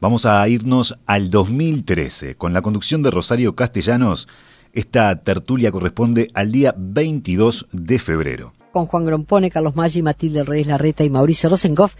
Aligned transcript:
vamos 0.00 0.26
a 0.26 0.46
irnos 0.48 0.96
al 1.06 1.30
2013 1.30 2.34
con 2.34 2.52
la 2.52 2.62
conducción 2.62 3.02
de 3.02 3.10
Rosario 3.10 3.54
Castellanos. 3.54 4.26
Esta 4.72 5.14
tertulia 5.22 5.70
corresponde 5.70 6.28
al 6.34 6.52
día 6.52 6.74
22 6.76 7.68
de 7.72 7.98
febrero. 7.98 8.52
Con 8.72 8.86
Juan 8.86 9.04
Grompone, 9.04 9.50
Carlos 9.50 9.76
Maggi, 9.76 10.02
Matilde 10.02 10.44
Reyes 10.44 10.68
Larreta 10.68 11.04
y 11.04 11.10
Mauricio 11.10 11.50
Rosengoff. 11.50 11.94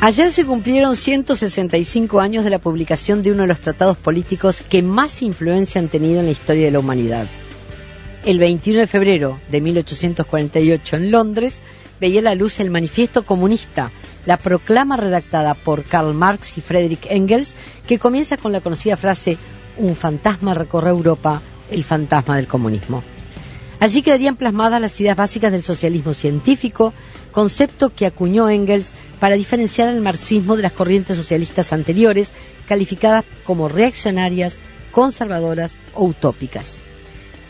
Ayer 0.00 0.30
se 0.30 0.46
cumplieron 0.46 0.94
165 0.94 2.20
años 2.20 2.44
de 2.44 2.50
la 2.50 2.60
publicación 2.60 3.22
de 3.22 3.32
uno 3.32 3.42
de 3.42 3.48
los 3.48 3.60
tratados 3.60 3.96
políticos 3.96 4.62
que 4.62 4.80
más 4.80 5.22
influencia 5.22 5.80
han 5.80 5.88
tenido 5.88 6.20
en 6.20 6.26
la 6.26 6.32
historia 6.32 6.66
de 6.66 6.70
la 6.70 6.78
humanidad. 6.78 7.26
El 8.28 8.38
21 8.40 8.80
de 8.80 8.86
febrero 8.86 9.40
de 9.48 9.62
1848 9.62 10.96
en 10.96 11.10
Londres 11.10 11.62
veía 11.98 12.20
la 12.20 12.34
luz 12.34 12.60
el 12.60 12.68
Manifiesto 12.68 13.24
Comunista, 13.24 13.90
la 14.26 14.36
proclama 14.36 14.98
redactada 14.98 15.54
por 15.54 15.84
Karl 15.84 16.12
Marx 16.12 16.58
y 16.58 16.60
Friedrich 16.60 17.06
Engels, 17.08 17.56
que 17.86 17.98
comienza 17.98 18.36
con 18.36 18.52
la 18.52 18.60
conocida 18.60 18.98
frase 18.98 19.38
Un 19.78 19.96
fantasma 19.96 20.52
recorre 20.52 20.90
Europa, 20.90 21.40
el 21.70 21.84
fantasma 21.84 22.36
del 22.36 22.46
comunismo. 22.46 23.02
Allí 23.80 24.02
quedarían 24.02 24.36
plasmadas 24.36 24.82
las 24.82 25.00
ideas 25.00 25.16
básicas 25.16 25.50
del 25.50 25.62
socialismo 25.62 26.12
científico, 26.12 26.92
concepto 27.32 27.94
que 27.94 28.04
acuñó 28.04 28.50
Engels 28.50 28.94
para 29.20 29.36
diferenciar 29.36 29.88
al 29.88 30.02
marxismo 30.02 30.54
de 30.54 30.64
las 30.64 30.72
corrientes 30.72 31.16
socialistas 31.16 31.72
anteriores, 31.72 32.34
calificadas 32.66 33.24
como 33.44 33.70
reaccionarias, 33.70 34.60
conservadoras 34.92 35.78
o 35.94 36.04
utópicas. 36.04 36.82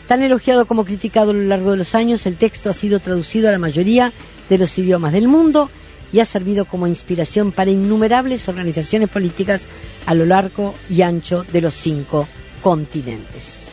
Tan 0.09 0.23
elogiado 0.23 0.65
como 0.65 0.85
criticado 0.85 1.29
a 1.29 1.33
lo 1.35 1.43
largo 1.43 1.69
de 1.69 1.77
los 1.77 1.93
años, 1.93 2.25
el 2.25 2.35
texto 2.35 2.71
ha 2.71 2.73
sido 2.73 2.99
traducido 2.99 3.47
a 3.47 3.51
la 3.51 3.59
mayoría 3.59 4.11
de 4.49 4.57
los 4.57 4.75
idiomas 4.79 5.13
del 5.13 5.27
mundo 5.27 5.69
y 6.11 6.19
ha 6.19 6.25
servido 6.25 6.65
como 6.65 6.87
inspiración 6.87 7.51
para 7.51 7.69
innumerables 7.69 8.49
organizaciones 8.49 9.09
políticas 9.09 9.67
a 10.07 10.15
lo 10.15 10.25
largo 10.25 10.73
y 10.89 11.03
ancho 11.03 11.43
de 11.43 11.61
los 11.61 11.75
cinco 11.75 12.27
continentes. 12.63 13.71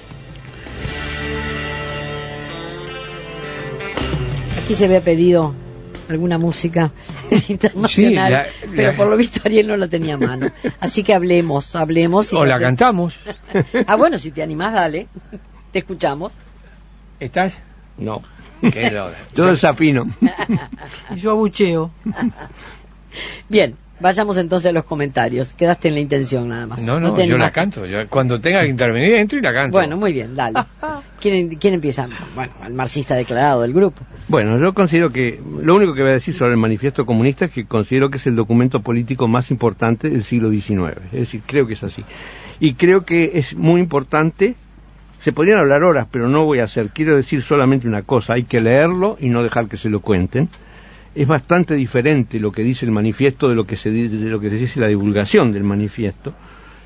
Aquí 4.63 4.75
se 4.75 4.85
había 4.85 5.01
pedido 5.01 5.55
alguna 6.07 6.37
música 6.37 6.93
internacional, 7.49 8.45
pero 8.75 8.95
por 8.95 9.07
lo 9.07 9.17
visto 9.17 9.41
Ariel 9.43 9.69
no 9.69 9.79
la 9.79 9.89
tenía 9.89 10.17
a 10.17 10.19
mano. 10.19 10.53
Así 10.81 11.03
que 11.03 11.15
hablemos, 11.15 11.75
hablemos. 11.75 12.31
o 12.35 12.45
la 12.45 12.61
cantamos. 12.61 13.15
ah, 13.87 13.97
bueno, 13.97 14.19
si 14.19 14.33
te 14.33 14.43
animás, 14.43 14.75
dale. 14.75 15.09
Te 15.73 15.81
escuchamos. 15.81 16.33
¿Estás? 17.21 17.59
No. 17.99 18.23
Yo 19.35 19.47
desafino. 19.47 20.09
Yo 21.17 21.33
abucheo. 21.33 21.91
Bien, 23.49 23.77
Vayamos 23.99 24.37
entonces 24.37 24.69
a 24.69 24.73
los 24.73 24.85
comentarios. 24.85 25.55
Quedaste 25.55 25.89
en 25.89 25.95
la 25.95 26.01
intención 26.01 26.49
nada 26.49 26.67
más. 26.67 26.83
No, 26.83 27.01
no, 27.01 27.19
yo 27.19 27.39
la 27.39 27.51
canto. 27.51 27.83
cuando 28.11 28.41
tenga 28.41 28.63
que 28.63 28.69
intervenir 28.69 29.15
entro 29.15 29.39
y 29.39 29.43
la 29.43 29.55
canto. 29.55 29.73
Bueno, 29.73 29.97
muy 29.97 30.13
bien, 30.13 30.35
dale. 30.35 30.61
¿Quién, 31.21 31.49
¿Quién, 31.57 31.75
empieza? 31.75 32.07
Bueno, 32.35 32.53
el 32.67 32.75
marxista 32.75 33.15
declarado 33.15 33.63
del 33.63 33.73
grupo. 33.73 34.03
Bueno, 34.29 34.59
yo 34.59 34.75
considero 34.75 35.11
que 35.11 35.41
lo 35.63 35.77
único 35.77 35.95
que 35.95 36.03
voy 36.03 36.11
a 36.11 36.15
decir 36.15 36.37
sobre 36.37 36.53
el 36.53 36.59
manifiesto 36.59 37.07
comunista 37.07 37.47
es 37.47 37.53
que 37.53 37.65
considero 37.65 38.11
que 38.11 38.19
es 38.19 38.27
el 38.27 38.37
documento 38.37 38.81
político 38.81 39.29
más 39.29 39.51
importante 39.51 40.11
del 40.11 40.25
siglo 40.25 40.51
XIX. 40.51 40.99
Es 41.13 41.21
decir, 41.21 41.43
creo 41.47 41.67
que 41.67 41.73
es 41.73 41.83
así. 41.83 42.05
Y 42.61 42.75
creo 42.75 43.07
que 43.07 43.33
es 43.35 43.55
muy 43.55 43.81
importante. 43.81 44.57
Se 45.27 45.33
podrían 45.33 45.59
hablar 45.59 45.83
horas, 45.83 46.07
pero 46.09 46.29
no 46.29 46.45
voy 46.45 46.61
a 46.61 46.65
hacer. 46.67 46.91
Quiero 46.91 47.17
decir 47.17 47.43
solamente 47.43 47.89
una 47.89 48.03
cosa. 48.03 48.35
Hay 48.35 48.45
que 48.45 48.61
leerlo 48.61 49.17
y 49.19 49.29
no 49.29 49.43
dejar 49.43 49.67
que 49.67 49.77
se 49.77 49.89
lo 49.89 49.99
cuenten. 49.99 50.49
Es 51.17 51.27
bastante 51.27 51.75
diferente 51.75 52.39
lo 52.39 52.53
que 52.53 52.63
dice 52.63 52.87
el 52.87 52.93
manifiesto 52.93 53.49
de 53.49 53.57
lo 53.57 53.67
que 53.67 53.75
se, 53.75 53.91
de 53.91 54.31
lo 54.31 54.39
que 54.39 54.51
se 54.51 54.57
dice 54.57 54.79
la 54.79 54.87
divulgación 54.87 55.51
del 55.51 55.65
manifiesto 55.65 56.33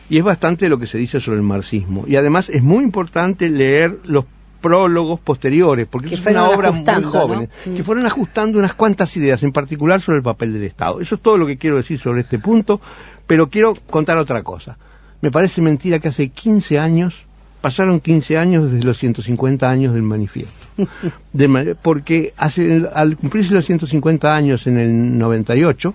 y 0.08 0.16
es 0.16 0.24
bastante 0.24 0.70
lo 0.70 0.78
que 0.78 0.86
se 0.86 0.96
dice 0.96 1.20
sobre 1.20 1.36
el 1.36 1.42
marxismo. 1.42 2.04
Y 2.06 2.16
además 2.16 2.48
es 2.48 2.62
muy 2.62 2.82
importante 2.82 3.50
leer 3.50 3.98
los 4.04 4.24
prólogos 4.62 5.20
posteriores 5.20 5.86
porque 5.86 6.14
es 6.14 6.24
una 6.24 6.48
obra 6.48 6.72
muy 6.72 7.02
joven 7.02 7.50
que 7.62 7.84
fueron 7.84 8.06
ajustando 8.06 8.58
unas 8.58 8.72
cuantas 8.72 9.14
ideas 9.18 9.42
en 9.42 9.52
particular 9.52 10.00
sobre 10.00 10.16
el 10.16 10.24
papel 10.24 10.54
del 10.54 10.64
Estado. 10.64 11.02
Eso 11.02 11.16
es 11.16 11.20
todo 11.20 11.36
lo 11.36 11.46
que 11.46 11.58
quiero 11.58 11.76
decir 11.76 11.98
sobre 11.98 12.22
este 12.22 12.38
punto 12.38 12.80
pero 13.26 13.50
quiero 13.50 13.74
contar 13.90 14.16
otra 14.16 14.42
cosa. 14.42 14.78
Me 15.20 15.30
parece 15.30 15.60
mentira 15.60 15.98
que 15.98 16.08
hace 16.08 16.30
15 16.30 16.78
años 16.78 17.26
pasaron 17.60 18.00
15 18.00 18.38
años 18.38 18.70
desde 18.70 18.86
los 18.86 18.98
150 18.98 19.68
años 19.68 19.92
del 19.92 20.02
manifiesto. 20.02 20.66
porque 21.82 22.32
hace, 22.36 22.88
al 22.92 23.16
cumplirse 23.16 23.54
los 23.54 23.66
150 23.66 24.34
años 24.34 24.66
en 24.66 24.78
el 24.78 25.18
98, 25.18 25.94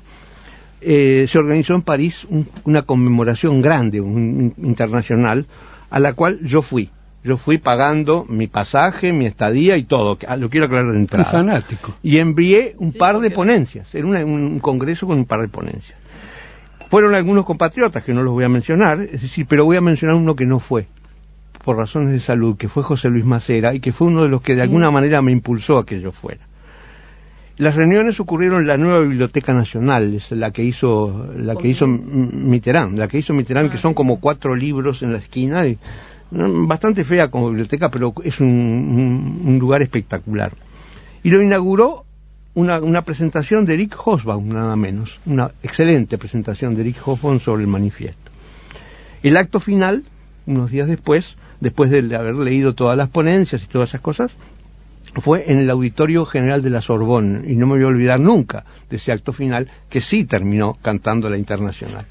eh, 0.81 1.25
se 1.27 1.37
organizó 1.37 1.73
en 1.73 1.81
París 1.81 2.27
una 2.63 2.83
conmemoración 2.83 3.61
grande, 3.61 4.01
un, 4.01 4.53
internacional, 4.57 5.47
a 5.89 5.99
la 5.99 6.13
cual 6.13 6.39
yo 6.43 6.61
fui. 6.61 6.89
Yo 7.23 7.37
fui 7.37 7.57
pagando 7.57 8.23
mi 8.29 8.45
pasaje, 8.45 9.11
mi 9.11 9.25
estadía 9.25 9.77
y 9.77 9.83
todo. 9.83 10.19
Lo 10.37 10.49
quiero 10.49 10.67
aclarar 10.67 10.91
de 10.91 10.99
entrada. 10.99 11.25
fanático. 11.25 11.95
Y 12.03 12.19
envié 12.19 12.75
un 12.77 12.93
par 12.93 13.19
de 13.19 13.31
ponencias. 13.31 13.95
Era 13.95 14.05
un 14.05 14.59
congreso 14.59 15.07
con 15.07 15.17
un 15.17 15.25
par 15.25 15.41
de 15.41 15.47
ponencias. 15.47 15.97
Fueron 16.87 17.15
algunos 17.15 17.45
compatriotas 17.45 18.03
que 18.03 18.13
no 18.13 18.21
los 18.21 18.31
voy 18.31 18.43
a 18.43 18.49
mencionar, 18.49 19.01
es 19.01 19.23
decir, 19.23 19.47
pero 19.49 19.65
voy 19.65 19.75
a 19.75 19.81
mencionar 19.81 20.15
uno 20.17 20.35
que 20.35 20.45
no 20.45 20.59
fue 20.59 20.85
por 21.65 21.77
razones 21.77 22.13
de 22.13 22.19
salud, 22.19 22.57
que 22.57 22.69
fue 22.69 22.83
José 22.83 23.09
Luis 23.09 23.25
Macera 23.25 23.73
y 23.73 23.79
que 23.79 23.91
fue 23.91 24.07
uno 24.07 24.21
de 24.21 24.29
los 24.29 24.43
que 24.43 24.55
de 24.55 24.61
alguna 24.61 24.91
manera 24.91 25.23
me 25.23 25.31
impulsó 25.31 25.79
a 25.79 25.85
que 25.85 25.99
yo 25.99 26.11
fuera. 26.11 26.41
Las 27.57 27.73
reuniones 27.73 28.19
ocurrieron 28.19 28.61
en 28.61 28.67
la 28.67 28.77
nueva 28.77 28.99
Biblioteca 28.99 29.51
Nacional, 29.51 30.13
es 30.13 30.31
la 30.31 30.51
que 30.51 30.61
hizo 30.61 31.31
la 31.35 31.55
que 31.55 31.69
hizo 31.69 31.87
Mitterrand, 31.87 32.99
la 32.99 33.07
que 33.07 33.17
hizo 33.17 33.33
Mitterrand, 33.33 33.71
que 33.71 33.79
son 33.79 33.95
como 33.95 34.19
cuatro 34.19 34.55
libros 34.55 35.01
en 35.01 35.11
la 35.11 35.17
esquina, 35.17 35.65
y, 35.65 35.79
bastante 36.29 37.03
fea 37.03 37.29
como 37.31 37.47
biblioteca, 37.49 37.89
pero 37.89 38.13
es 38.23 38.39
un, 38.39 39.57
lugar 39.59 39.81
espectacular. 39.81 40.51
Y 41.23 41.31
lo 41.31 41.41
inauguró 41.41 42.05
una, 42.53 42.79
una, 42.79 43.01
presentación 43.01 43.65
de 43.65 43.73
Eric 43.73 43.95
Hosbaum, 44.05 44.49
nada 44.49 44.75
menos, 44.75 45.19
una 45.25 45.49
excelente 45.63 46.19
presentación 46.19 46.75
de 46.75 46.81
Eric 46.81 47.07
Hosbaum 47.07 47.39
sobre 47.39 47.63
el 47.63 47.69
manifiesto. 47.69 48.29
El 49.23 49.35
acto 49.37 49.59
final, 49.59 50.03
unos 50.45 50.69
días 50.69 50.87
después, 50.87 51.37
después 51.59 51.89
de 51.89 52.15
haber 52.15 52.35
leído 52.35 52.73
todas 52.73 52.97
las 52.97 53.09
ponencias 53.09 53.63
y 53.63 53.67
todas 53.67 53.89
esas 53.89 54.01
cosas, 54.01 54.31
fue 55.21 55.51
en 55.51 55.59
el 55.59 55.69
Auditorio 55.69 56.25
General 56.25 56.61
de 56.61 56.69
la 56.69 56.81
Sorbonne, 56.81 57.49
y 57.49 57.55
no 57.55 57.67
me 57.67 57.75
voy 57.75 57.83
a 57.83 57.87
olvidar 57.87 58.19
nunca 58.19 58.65
de 58.89 58.97
ese 58.97 59.11
acto 59.11 59.33
final, 59.33 59.69
que 59.89 60.01
sí 60.01 60.25
terminó 60.25 60.77
cantando 60.81 61.29
la 61.29 61.37
Internacional. 61.37 62.05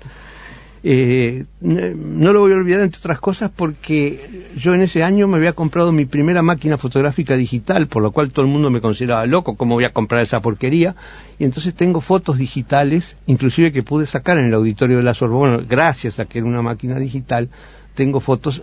Eh, 0.86 1.46
no 1.60 2.34
lo 2.34 2.40
voy 2.40 2.52
a 2.52 2.56
olvidar, 2.56 2.82
entre 2.82 2.98
otras 2.98 3.18
cosas, 3.18 3.50
porque 3.54 4.44
yo 4.56 4.74
en 4.74 4.82
ese 4.82 5.02
año 5.02 5.26
me 5.26 5.38
había 5.38 5.54
comprado 5.54 5.92
mi 5.92 6.04
primera 6.04 6.42
máquina 6.42 6.76
fotográfica 6.76 7.38
digital, 7.38 7.86
por 7.86 8.02
lo 8.02 8.10
cual 8.10 8.30
todo 8.30 8.44
el 8.44 8.50
mundo 8.50 8.68
me 8.68 8.82
consideraba 8.82 9.24
loco, 9.24 9.56
¿cómo 9.56 9.76
voy 9.76 9.84
a 9.84 9.94
comprar 9.94 10.22
esa 10.22 10.40
porquería? 10.40 10.94
Y 11.38 11.44
entonces 11.44 11.74
tengo 11.74 12.02
fotos 12.02 12.36
digitales, 12.36 13.16
inclusive 13.26 13.72
que 13.72 13.82
pude 13.82 14.04
sacar 14.04 14.36
en 14.36 14.44
el 14.44 14.54
auditorio 14.54 14.98
de 14.98 15.04
la 15.04 15.14
Sorbonne, 15.14 15.64
gracias 15.66 16.20
a 16.20 16.26
que 16.26 16.38
era 16.38 16.46
una 16.46 16.60
máquina 16.60 16.98
digital, 16.98 17.48
tengo 17.94 18.20
fotos 18.20 18.62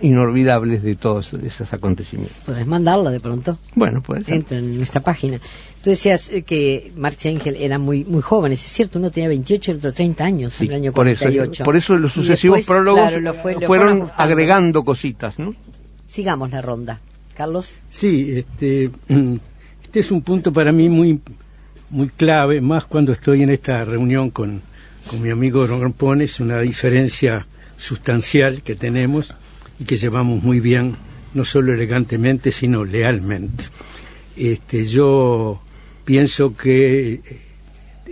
inolvidables 0.00 0.82
de 0.82 0.96
todos 0.96 1.32
esos 1.32 1.72
acontecimientos. 1.72 2.36
Puedes 2.44 2.66
mandarla 2.66 3.10
de 3.10 3.20
pronto. 3.20 3.58
Bueno, 3.74 4.02
pues. 4.02 4.28
Entra 4.28 4.58
en 4.58 4.76
nuestra 4.76 5.00
página. 5.00 5.38
Tú 5.82 5.90
decías 5.90 6.30
eh, 6.30 6.42
que 6.42 6.92
Marx 6.96 7.26
Engel 7.26 7.56
eran 7.56 7.80
muy 7.80 8.04
muy 8.04 8.22
jóvenes, 8.22 8.64
es 8.64 8.72
cierto, 8.72 8.98
uno 8.98 9.10
tenía 9.10 9.28
28 9.28 9.70
y 9.70 9.72
el 9.72 9.78
otro 9.78 9.92
30 9.92 10.24
años 10.24 10.60
en 10.60 10.68
el 10.68 10.74
año 10.74 10.92
48. 10.92 11.64
Por 11.64 11.76
eso, 11.76 11.96
los 11.96 12.12
sucesivos 12.12 12.66
prólogos 12.66 13.12
fueron, 13.64 14.08
agregando 14.16 14.84
cositas, 14.84 15.38
¿no? 15.38 15.54
Sigamos 16.06 16.50
la 16.50 16.60
ronda. 16.60 17.00
Carlos. 17.36 17.74
Sí, 17.88 18.32
este, 18.36 18.90
este 19.82 20.00
es 20.00 20.10
un 20.10 20.22
punto 20.22 20.52
para 20.52 20.72
mí 20.72 20.88
muy 20.88 21.20
muy 21.90 22.08
clave, 22.08 22.60
más 22.60 22.84
cuando 22.84 23.12
estoy 23.12 23.42
en 23.42 23.50
esta 23.50 23.84
reunión 23.84 24.30
con, 24.30 24.60
con 25.08 25.22
mi 25.22 25.30
amigo 25.30 25.66
Ron 25.66 25.92
Pones, 25.92 26.40
una 26.40 26.58
diferencia 26.60 27.46
sustancial 27.76 28.62
que 28.62 28.74
tenemos 28.74 29.34
y 29.78 29.84
que 29.84 29.96
llevamos 29.96 30.42
muy 30.42 30.60
bien, 30.60 30.96
no 31.34 31.44
solo 31.44 31.74
elegantemente, 31.74 32.52
sino 32.52 32.84
lealmente. 32.84 33.64
Este, 34.36 34.84
yo 34.86 35.62
pienso 36.04 36.56
que 36.56 37.12
eh, 37.14 37.20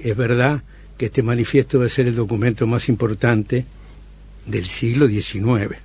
es 0.02 0.16
verdad 0.16 0.62
que 0.96 1.06
este 1.06 1.22
manifiesto 1.22 1.78
va 1.78 1.86
a 1.86 1.88
ser 1.88 2.06
el 2.06 2.14
documento 2.14 2.66
más 2.66 2.88
importante 2.88 3.64
del 4.46 4.66
siglo 4.66 5.08
XIX. 5.08 5.76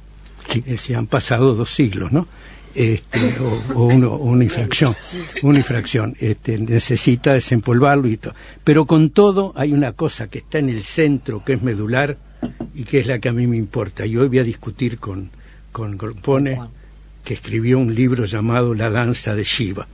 Se 0.77 0.95
han 0.95 1.07
pasado 1.07 1.55
dos 1.55 1.71
siglos, 1.73 2.11
¿no? 2.11 2.27
Este, 2.75 3.35
o, 3.73 3.85
una 3.85 4.43
infracción, 4.43 4.95
una 5.41 5.59
infracción, 5.59 6.15
este, 6.19 6.57
necesita 6.59 7.33
desempolvarlo 7.33 8.07
y 8.07 8.17
todo. 8.17 8.35
Pero 8.63 8.85
con 8.85 9.09
todo 9.09 9.53
hay 9.55 9.73
una 9.73 9.93
cosa 9.93 10.29
que 10.29 10.39
está 10.39 10.59
en 10.59 10.69
el 10.69 10.83
centro, 10.83 11.43
que 11.43 11.53
es 11.53 11.61
medular 11.61 12.17
y 12.73 12.83
que 12.83 12.99
es 12.99 13.07
la 13.07 13.19
que 13.19 13.29
a 13.29 13.33
mí 13.33 13.47
me 13.47 13.57
importa. 13.57 14.05
Y 14.05 14.17
hoy 14.17 14.27
voy 14.27 14.39
a 14.39 14.43
discutir 14.43 14.99
con, 14.99 15.29
con 15.71 15.97
que 17.23 17.33
escribió 17.33 17.79
un 17.79 17.93
libro 17.93 18.25
llamado 18.25 18.73
La 18.73 18.89
danza 18.89 19.35
de 19.35 19.43
Shiva. 19.43 19.87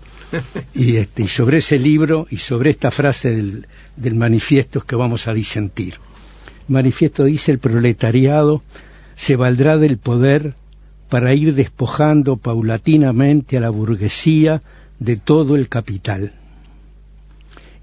Y, 0.74 0.98
este, 0.98 1.24
y 1.24 1.28
sobre 1.28 1.60
ese 1.60 1.80
libro 1.80 2.28
y 2.30 2.38
sobre 2.38 2.70
esta 2.70 2.92
frase 2.92 3.32
del, 3.32 3.68
del 3.96 4.16
manifiesto 4.16 4.80
es 4.80 4.86
que 4.86 4.96
vamos 4.96 5.28
a 5.28 5.34
disentir. 5.34 5.96
El 6.68 6.74
manifiesto 6.74 7.26
dice 7.26 7.52
el 7.52 7.60
proletariado 7.60 8.64
se 9.16 9.36
valdrá 9.36 9.78
del 9.78 9.98
poder 9.98 10.56
para 11.10 11.34
ir 11.34 11.54
despojando 11.56 12.38
paulatinamente 12.38 13.58
a 13.58 13.62
la 13.62 13.70
burguesía 13.70 14.62
de 15.00 15.18
todo 15.18 15.56
el 15.56 15.70
capital. 15.70 16.34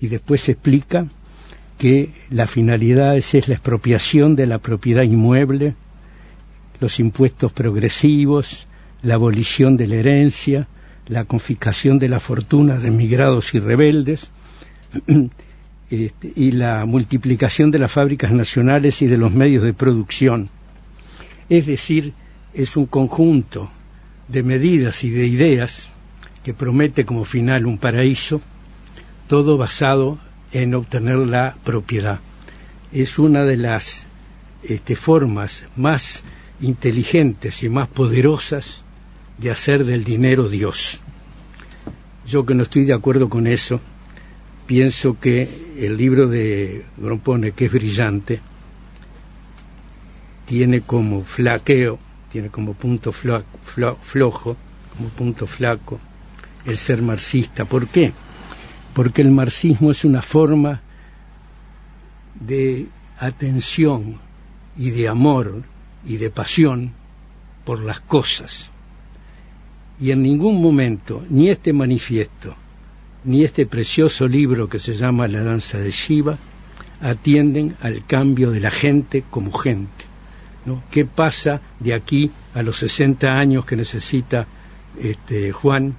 Y 0.01 0.09
después 0.09 0.43
se 0.43 0.53
explica 0.53 1.07
que 1.83 2.13
la 2.31 2.47
finalidad 2.47 3.17
es, 3.17 3.49
la 3.49 3.55
expropiación 3.55 4.37
de 4.37 4.47
la 4.47 4.59
propiedad 4.59 5.03
inmueble, 5.03 5.75
los 6.79 7.01
impuestos 7.01 7.53
progresivos, 7.53 8.69
la 9.03 9.15
abolición 9.15 9.77
de 9.77 9.89
la 9.89 9.97
herencia, 9.97 10.69
la 11.09 11.25
confiscación 11.25 11.99
de 11.99 12.09
la 12.09 12.21
fortuna 12.21 12.79
de 12.79 12.87
emigrados 12.87 13.53
y 13.55 13.59
rebeldes, 13.59 14.31
este, 15.91 16.33
y 16.37 16.53
la 16.53 16.87
multiplicación 16.87 17.73
de 17.73 17.81
las 17.81 17.91
fábricas 17.91 18.31
nacionales 18.31 19.03
y 19.03 19.09
de 19.09 19.19
los 19.19 19.33
medios 19.33 19.65
de 19.65 19.75
producción. 19.75 20.51
Es 21.49 21.67
decir, 21.67 22.13
es 22.55 22.77
un 22.77 22.87
conjunto 22.87 23.69
de 24.29 24.45
medidas 24.45 25.03
y 25.03 25.11
de 25.11 25.27
ideas 25.27 25.89
que 26.45 26.55
promete 26.55 27.05
como 27.05 27.25
final 27.25 27.67
un 27.67 27.79
paraíso, 27.79 28.41
todo 29.27 29.59
basado 29.59 30.21
en 30.53 30.75
obtener 30.75 31.17
la 31.19 31.57
propiedad. 31.65 32.21
Es 32.93 33.19
una 33.19 33.45
de 33.45 33.57
las 33.57 34.07
este, 34.63 34.97
formas 34.97 35.67
más 35.77 36.23
inteligentes 36.61 37.63
y 37.63 37.69
más 37.69 37.89
poderosas 37.89 38.85
de 39.39 39.51
hacer 39.51 39.85
del 39.85 40.05
dinero 40.05 40.49
Dios. 40.49 41.01
Yo 42.27 42.47
que 42.47 42.55
no 42.55 42.63
estoy 42.63 42.85
de 42.85 42.93
acuerdo 42.93 43.29
con 43.29 43.47
eso, 43.47 43.81
pienso 44.67 45.19
que 45.19 45.49
el 45.77 45.97
libro 45.97 46.29
de 46.29 46.85
Grompone, 46.97 47.53
que 47.53 47.65
es 47.65 47.73
brillante, 47.73 48.41
tiene 50.47 50.83
como 50.83 51.25
flaqueo 51.25 51.99
tiene 52.33 52.49
como 52.49 52.73
punto 52.73 53.13
flojo, 53.13 54.57
como 54.97 55.09
punto 55.11 55.47
flaco, 55.47 56.01
el 56.65 56.79
ser 56.79 57.03
marxista. 57.03 57.67
¿Por 57.67 57.89
qué? 57.89 58.15
Porque 58.95 59.23
el 59.23 59.31
marxismo 59.31 59.91
es 59.91 60.05
una 60.05 60.23
forma 60.23 60.83
de 62.35 62.87
atención 63.19 64.17
y 64.77 64.91
de 64.91 65.09
amor 65.09 65.63
y 66.05 66.17
de 66.17 66.31
pasión 66.31 66.93
por 67.65 67.81
las 67.81 68.01
cosas. 68.01 68.71
Y 70.01 70.11
en 70.11 70.23
ningún 70.23 70.61
momento, 70.61 71.25
ni 71.31 71.49
este 71.49 71.73
manifiesto, 71.73 72.57
ni 73.25 73.45
este 73.45 73.67
precioso 73.67 74.27
libro 74.27 74.69
que 74.69 74.79
se 74.79 74.95
llama 74.95 75.29
La 75.29 75.43
danza 75.43 75.79
de 75.79 75.91
Shiva, 75.91 76.39
atienden 77.01 77.77
al 77.81 78.05
cambio 78.07 78.51
de 78.51 78.61
la 78.61 78.71
gente 78.71 79.25
como 79.31 79.53
gente. 79.53 80.07
¿Qué 80.91 81.05
pasa 81.05 81.61
de 81.81 81.95
aquí 81.95 82.31
a 82.55 82.63
los 82.63 82.79
60 82.79 83.37
años 83.37 83.65
que 83.65 83.77
necesita 83.77 84.47
este, 85.01 85.51
Juan 85.51 85.95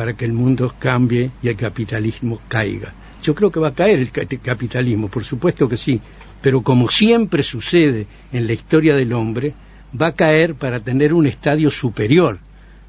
para 0.00 0.14
que 0.14 0.24
el 0.24 0.32
mundo 0.32 0.74
cambie 0.78 1.30
y 1.42 1.48
el 1.48 1.56
capitalismo 1.56 2.40
caiga? 2.48 2.94
Yo 3.22 3.34
creo 3.34 3.50
que 3.52 3.60
va 3.60 3.68
a 3.68 3.74
caer 3.74 3.98
el 3.98 4.10
capitalismo, 4.40 5.08
por 5.08 5.24
supuesto 5.24 5.68
que 5.68 5.76
sí, 5.76 6.00
pero 6.40 6.62
como 6.62 6.88
siempre 6.88 7.42
sucede 7.42 8.06
en 8.32 8.46
la 8.46 8.54
historia 8.54 8.96
del 8.96 9.12
hombre, 9.12 9.52
va 10.00 10.06
a 10.06 10.14
caer 10.14 10.54
para 10.54 10.80
tener 10.80 11.12
un 11.12 11.26
estadio 11.26 11.70
superior. 11.70 12.38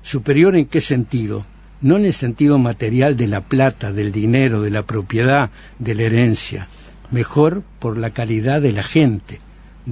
¿Superior 0.02 0.56
en 0.56 0.68
qué 0.68 0.80
sentido? 0.80 1.46
No 1.82 1.98
en 1.98 2.06
el 2.06 2.14
sentido 2.14 2.58
material 2.60 3.18
de 3.18 3.28
la 3.28 3.42
plata, 3.42 3.92
del 3.92 4.14
dinero, 4.14 4.62
de 4.62 4.70
la 4.70 4.84
propiedad, 4.84 5.50
de 5.80 5.96
la 5.96 6.04
herencia. 6.04 6.70
Mejor 7.10 7.62
por 7.80 7.98
la 7.98 8.12
calidad 8.12 8.62
de 8.62 8.72
la 8.72 8.84
gente. 8.84 9.42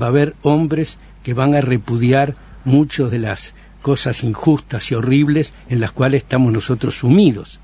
Va 0.01 0.05
a 0.05 0.09
haber 0.09 0.35
hombres 0.41 0.97
que 1.21 1.33
van 1.33 1.53
a 1.53 1.59
repudiar 1.59 2.35
muchas 2.63 3.11
de 3.11 3.19
las 3.19 3.55
cosas 3.81 4.23
injustas 4.23 4.91
y 4.91 4.95
horribles 4.95 5.53
en 5.69 5.79
las 5.79 5.91
cuales 5.91 6.23
estamos 6.23 6.51
nosotros 6.53 6.95
sumidos. 6.95 7.59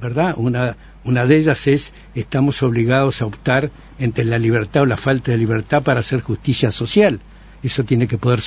¿Verdad? 0.00 0.34
Una, 0.36 0.76
una 1.04 1.26
de 1.26 1.36
ellas 1.36 1.66
es 1.66 1.92
estamos 2.14 2.62
obligados 2.62 3.20
a 3.20 3.26
optar 3.26 3.70
entre 3.98 4.24
la 4.24 4.38
libertad 4.38 4.82
o 4.82 4.86
la 4.86 4.96
falta 4.96 5.32
de 5.32 5.38
libertad 5.38 5.82
para 5.82 6.00
hacer 6.00 6.20
justicia 6.20 6.70
social. 6.70 7.20
Eso 7.62 7.84
tiene 7.84 8.08
que 8.08 8.16
poder 8.16 8.40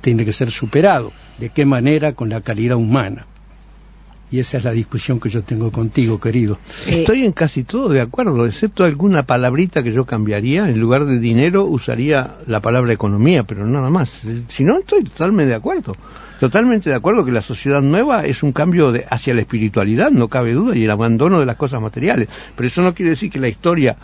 tiene 0.00 0.24
que 0.24 0.32
ser 0.32 0.50
superado. 0.50 1.12
¿De 1.38 1.48
qué 1.48 1.64
manera? 1.64 2.12
Con 2.12 2.28
la 2.28 2.42
calidad 2.42 2.76
humana. 2.76 3.26
Y 4.30 4.40
esa 4.40 4.58
es 4.58 4.64
la 4.64 4.72
discusión 4.72 5.20
que 5.20 5.30
yo 5.30 5.42
tengo 5.42 5.72
contigo, 5.72 6.20
querido. 6.20 6.58
Estoy 6.86 7.24
en 7.24 7.32
casi 7.32 7.64
todo 7.64 7.88
de 7.88 8.02
acuerdo, 8.02 8.44
excepto 8.44 8.84
alguna 8.84 9.22
palabrita 9.22 9.82
que 9.82 9.92
yo 9.92 10.04
cambiaría. 10.04 10.68
En 10.68 10.78
lugar 10.78 11.06
de 11.06 11.18
dinero 11.18 11.64
usaría 11.64 12.36
la 12.46 12.60
palabra 12.60 12.92
economía, 12.92 13.44
pero 13.44 13.66
nada 13.66 13.88
más. 13.88 14.12
Si 14.50 14.64
no, 14.64 14.78
estoy 14.78 15.04
totalmente 15.04 15.48
de 15.48 15.54
acuerdo. 15.54 15.96
Totalmente 16.38 16.90
de 16.90 16.96
acuerdo 16.96 17.24
que 17.24 17.32
la 17.32 17.42
sociedad 17.42 17.82
nueva 17.82 18.24
es 18.24 18.42
un 18.42 18.52
cambio 18.52 18.92
de, 18.92 19.06
hacia 19.10 19.34
la 19.34 19.40
espiritualidad, 19.40 20.10
no 20.10 20.28
cabe 20.28 20.52
duda, 20.52 20.76
y 20.76 20.84
el 20.84 20.90
abandono 20.90 21.40
de 21.40 21.46
las 21.46 21.56
cosas 21.56 21.80
materiales. 21.80 22.28
Pero 22.56 22.66
eso 22.66 22.82
no 22.82 22.94
quiere 22.94 23.10
decir 23.10 23.30
que 23.30 23.40
la 23.40 23.48
historia 23.48 23.96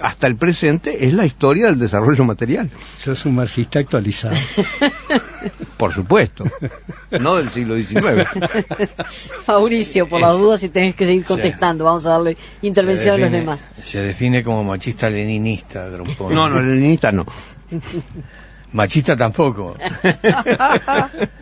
hasta 0.00 0.26
el 0.26 0.36
presente 0.36 1.04
es 1.04 1.12
la 1.12 1.26
historia 1.26 1.66
del 1.66 1.78
desarrollo 1.78 2.24
material. 2.24 2.70
Sos 2.96 3.26
un 3.26 3.36
marxista 3.36 3.78
actualizado. 3.78 4.34
Por 5.76 5.92
supuesto, 5.92 6.44
no 7.20 7.36
del 7.36 7.50
siglo 7.50 7.76
XIX. 7.76 8.26
Fabricio, 9.44 10.08
por 10.08 10.20
las 10.20 10.32
dudas, 10.34 10.60
si 10.60 10.68
tenés 10.68 10.94
que 10.94 11.04
seguir 11.04 11.24
contestando, 11.24 11.84
vamos 11.84 12.06
a 12.06 12.10
darle 12.10 12.36
intervención 12.62 13.16
a 13.16 13.18
los 13.18 13.32
demás. 13.32 13.68
Se 13.82 14.00
define 14.00 14.44
como 14.44 14.62
machista 14.62 15.10
leninista, 15.10 15.88
No, 16.30 16.48
no, 16.48 16.62
leninista 16.62 17.10
no. 17.10 17.26
Machista 18.72 19.16
tampoco. 19.16 19.76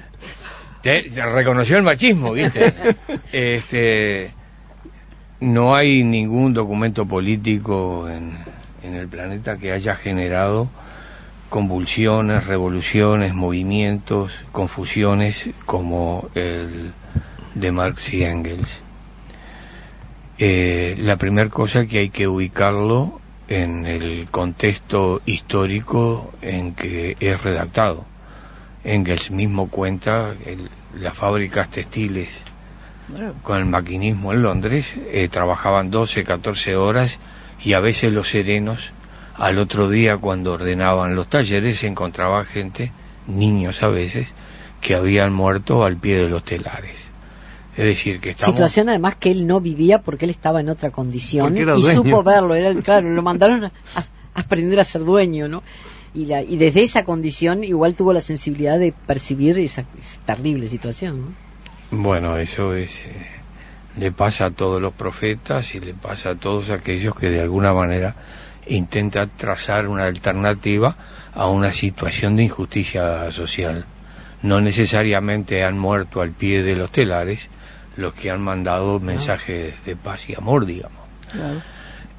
reconoció 0.83 1.77
el 1.77 1.83
machismo, 1.83 2.33
¿viste? 2.33 2.73
Este, 3.33 4.31
no 5.41 5.75
hay 5.75 6.05
ningún 6.05 6.53
documento 6.53 7.07
político 7.07 8.09
en, 8.09 8.51
el 8.83 9.09
planeta 9.09 9.57
que 9.59 9.73
haya 9.73 9.95
generado 9.95 10.69
convulsiones, 11.49 12.47
revoluciones, 12.47 13.35
movimientos, 13.35 14.41
confusiones 14.53 15.51
como 15.67 16.29
el 16.35 16.93
de 17.55 17.73
Marx 17.73 18.13
y 18.13 18.25
Engels. 18.25 18.81
Eh, 20.39 20.97
la 20.99 21.17
primera 21.17 21.51
cosa 21.51 21.87
que 21.87 21.99
hay 21.99 22.09
que 22.11 22.27
ubicarlo 22.27 23.21
en 23.49 23.87
el 23.87 24.29
contexto 24.31 25.21
histórico 25.27 26.33
en 26.41 26.75
que 26.75 27.17
es 27.21 27.43
redactado. 27.43 28.07
Engels 28.85 29.31
mismo 29.31 29.69
cuenta 29.69 30.35
las 30.95 31.17
fábricas 31.17 31.71
textiles 31.71 32.29
con 33.43 33.59
el 33.59 33.67
maquinismo 33.67 34.33
en 34.33 34.43
Londres, 34.43 34.95
eh, 35.13 35.29
trabajaban 35.29 35.91
12, 35.91 36.25
14 36.25 36.77
horas 36.77 37.19
y 37.63 37.73
a 37.73 37.81
veces 37.81 38.13
los 38.13 38.29
serenos, 38.29 38.93
al 39.37 39.59
otro 39.59 39.89
día 39.89 40.17
cuando 40.19 40.53
ordenaban 40.53 41.17
los 41.17 41.29
talleres, 41.29 41.79
se 41.79 41.87
encontraba 41.87 42.45
gente, 42.45 42.93
niños 43.27 43.83
a 43.83 43.89
veces, 43.89 44.29
que 44.81 44.95
habían 44.95 45.33
muerto 45.33 45.85
al 45.85 45.97
pie 45.97 46.17
de 46.19 46.29
los 46.29 46.45
telares. 46.45 46.97
Es 47.77 47.85
decir, 47.85 48.21
que 48.21 48.31
estamos... 48.31 48.55
Situación 48.55 48.89
además 48.89 49.17
que 49.17 49.31
él 49.31 49.47
no 49.47 49.61
vivía 49.61 50.03
porque 50.03 50.25
él 50.25 50.31
estaba 50.31 50.61
en 50.61 50.69
otra 50.69 50.91
condición 50.91 51.57
y 51.57 51.83
supo 51.83 52.23
verlo, 52.23 52.55
era, 52.55 52.75
claro, 52.81 53.09
lo 53.11 53.23
mandaron 53.23 53.65
a, 53.65 53.73
aprender 54.35 54.81
a 54.81 54.85
ser 54.85 55.05
dueño, 55.05 55.49
¿no? 55.49 55.63
Y, 56.13 56.27
la, 56.27 56.43
y 56.43 56.57
desde 56.57 56.83
esa 56.83 57.05
condición 57.05 57.63
igual 57.63 57.95
tuvo 57.95 58.13
la 58.13 58.21
sensibilidad 58.21 58.79
de 58.79 58.93
percibir 58.93 59.59
esa, 59.59 59.85
esa 59.99 60.21
terrible 60.27 60.67
situación, 60.67 61.21
¿no? 61.21 61.51
Bueno, 62.03 62.37
eso 62.37 62.75
es 62.75 63.07
eh, 63.07 63.27
le 63.99 64.13
pasa 64.13 64.47
a 64.47 64.51
todos 64.51 64.81
los 64.81 64.93
profetas 64.93 65.75
y 65.75 65.81
le 65.81 65.95
pasa 65.95 66.31
a 66.31 66.35
todos 66.37 66.71
aquellos 66.71 67.15
que 67.15 67.31
de 67.31 67.41
alguna 67.41 67.73
manera 67.73 68.15
intentan 68.67 69.31
trazar 69.37 69.89
una 69.89 70.05
alternativa 70.05 70.97
a 71.35 71.49
una 71.49 71.73
situación 71.73 72.37
de 72.37 72.45
injusticia 72.45 73.31
social. 73.33 73.85
No 74.43 74.61
necesariamente 74.61 75.65
han 75.65 75.79
muerto 75.79 76.23
al 76.23 76.31
pie 76.31 76.63
de 76.63 76.77
los 76.77 76.91
telares 76.91 77.49
los 77.97 78.15
que 78.15 78.31
han 78.31 78.41
mandado 78.41 79.01
mensajes 79.01 79.75
de 79.85 79.97
paz 79.97 80.29
y 80.29 80.35
amor, 80.35 80.65
digamos. 80.65 80.99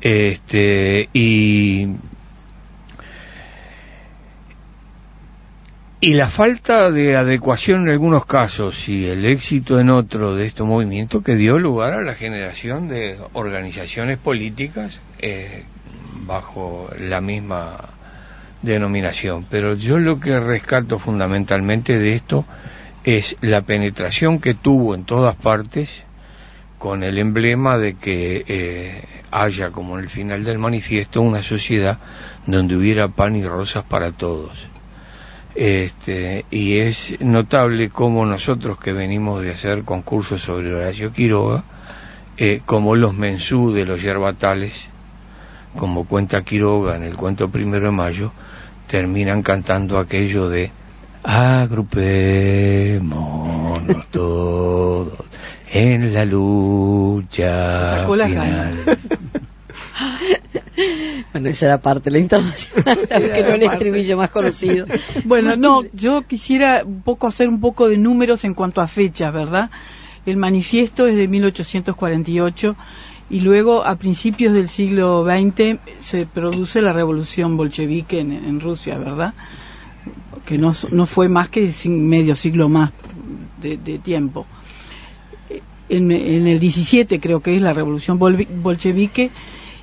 Este, 0.02 1.10
y 1.14 1.88
Y 6.04 6.16
la 6.16 6.32
falta 6.32 6.90
de 6.90 7.16
adecuación 7.16 7.84
en 7.84 7.92
algunos 7.92 8.26
casos 8.26 8.90
y 8.90 9.06
el 9.06 9.24
éxito 9.24 9.80
en 9.80 9.92
otro 9.92 10.34
de 10.34 10.48
estos 10.48 10.68
movimientos 10.68 11.24
que 11.24 11.36
dio 11.36 11.60
lugar 11.60 11.94
a 11.94 12.02
la 12.02 12.16
generación 12.16 12.88
de 12.88 13.20
organizaciones 13.34 14.18
políticas 14.18 15.00
eh, 15.20 15.64
bajo 16.26 16.90
la 16.98 17.22
misma 17.22 17.90
denominación. 18.64 19.46
Pero 19.48 19.76
yo 19.76 20.00
lo 20.00 20.20
que 20.20 20.40
rescato 20.40 20.98
fundamentalmente 20.98 22.00
de 22.00 22.16
esto 22.16 22.46
es 23.04 23.38
la 23.42 23.62
penetración 23.62 24.40
que 24.40 24.56
tuvo 24.56 24.96
en 24.96 25.04
todas 25.04 25.36
partes 25.36 26.02
con 26.80 27.04
el 27.04 27.20
emblema 27.20 27.78
de 27.78 27.94
que 27.94 28.44
eh, 28.48 29.04
haya, 29.30 29.70
como 29.70 30.00
en 30.00 30.06
el 30.06 30.10
final 30.10 30.44
del 30.46 30.58
manifiesto, 30.58 31.22
una 31.22 31.44
sociedad 31.44 32.00
donde 32.48 32.76
hubiera 32.76 33.10
pan 33.10 33.36
y 33.36 33.46
rosas 33.46 33.84
para 33.84 34.12
todos 34.12 34.71
este, 35.56 36.46
y 36.50 36.78
es 36.78 37.20
notable 37.20 37.90
cómo 37.90 38.26
nosotros 38.26 38.80
que 38.80 38.94
venimos 38.94 39.44
de 39.44 39.52
hacer 39.52 39.84
concursos 39.84 40.42
sobre 40.42 40.74
Horacio 40.74 41.12
Quiroga, 41.12 41.64
eh, 42.38 42.62
como 42.66 42.96
los 42.96 43.14
mensú 43.14 43.74
de 43.74 43.86
los 43.86 44.02
yerbatales, 44.02 44.88
como 45.78 46.06
cuenta 46.06 46.44
Quiroga 46.44 46.96
en 46.96 47.04
el 47.04 47.16
cuento 47.16 47.50
primero 47.50 47.86
de 47.86 47.92
mayo, 47.92 48.32
terminan 48.88 49.44
cantando 49.44 50.00
aquello 50.00 50.50
de 50.50 50.72
agrupémonos 51.24 53.12
todos 54.12 55.14
en 55.72 56.14
la 56.14 56.26
lucha 56.26 58.08
final. 58.08 58.98
Bueno, 61.32 61.48
esa 61.48 61.68
era 61.68 61.82
parte 61.82 62.10
de 62.10 62.18
la 62.18 62.20
internacional, 62.20 63.00
que 63.08 63.44
no 63.44 63.56
el 63.56 63.64
estribillo 63.64 64.18
más 64.18 64.32
conocido. 64.32 64.86
Bueno, 65.24 65.56
no, 65.56 65.84
yo 65.94 66.24
quisiera 66.24 66.84
un 66.86 67.02
poco 67.02 67.28
hacer 67.28 67.48
un 67.48 67.62
poco 67.62 67.88
de 67.88 67.98
números 67.98 68.44
en 68.44 68.54
cuanto 68.54 68.82
a 68.82 68.88
fechas, 68.88 69.34
¿verdad? 69.34 69.70
El 70.26 70.38
manifiesto 70.38 71.08
es 71.08 71.16
de 71.16 71.28
1848 71.28 72.76
y 73.30 73.40
luego 73.40 73.86
a 73.86 73.96
principios 73.96 74.54
del 74.54 74.68
siglo 74.68 75.26
XX 75.26 75.80
se 76.00 76.26
produce 76.26 76.82
la 76.82 76.92
revolución 76.92 77.56
bolchevique 77.56 78.20
en, 78.20 78.60
Rusia, 78.60 78.98
¿verdad? 78.98 79.34
Que 80.46 80.58
no, 80.58 80.74
no, 80.92 81.06
fue 81.06 81.30
más 81.30 81.48
que 81.48 81.72
medio 81.86 82.36
siglo 82.36 82.68
más 82.68 82.92
de, 83.62 83.78
tiempo. 84.00 84.46
En, 85.88 86.12
en, 86.12 86.48
el 86.48 86.60
17 86.60 87.20
creo 87.20 87.40
que 87.40 87.56
es 87.56 87.62
la 87.62 87.74
revolución 87.74 88.20
bolchevique 88.20 89.32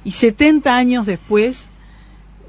y 0.05 0.13
70 0.13 0.77
años 0.77 1.07
después 1.07 1.69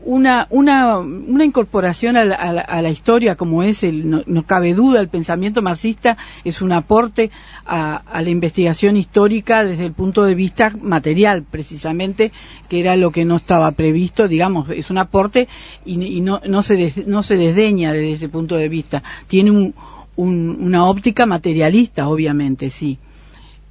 una, 0.04 0.48
una, 0.50 1.44
incorporación 1.44 2.16
a 2.16 2.24
la, 2.24 2.90
historia 2.90 3.36
como 3.36 3.64
es, 3.64 3.84
el, 3.84 4.10
no, 4.10 4.44
cabe 4.44 4.74
duda, 4.74 5.00
el 5.02 5.10
pensamiento 5.10 5.62
marxista 5.62 6.18
es 6.44 6.62
un 6.62 6.72
aporte 6.72 7.32
a, 7.66 8.02
la 8.14 8.30
investigación 8.30 8.98
histórica 8.98 9.64
desde 9.64 9.86
el 9.86 9.94
punto 9.94 10.24
de 10.24 10.36
vista 10.36 10.74
material, 10.82 11.44
precisamente, 11.44 12.32
que 12.70 12.80
era 12.80 12.96
lo 12.96 13.12
que 13.12 13.26
no 13.26 13.36
estaba 13.36 13.72
previsto, 13.72 14.28
digamos, 14.28 14.70
es 14.70 14.90
un 14.90 14.98
aporte 14.98 15.48
y, 15.86 16.22
no, 16.22 16.42
no, 16.48 16.64
se 16.64 17.06
no 17.06 17.24
se 17.24 17.38
desdeña 17.38 17.92
desde 17.92 18.14
ese 18.14 18.30
punto 18.30 18.56
de 18.56 18.70
vista. 18.70 19.04
Tiene 19.28 19.52
un, 19.52 19.76
una 20.16 20.86
óptica 20.86 21.26
materialista, 21.26 22.08
obviamente, 22.08 22.70
sí, 22.70 22.98